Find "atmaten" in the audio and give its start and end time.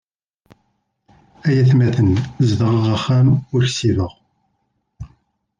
1.61-2.09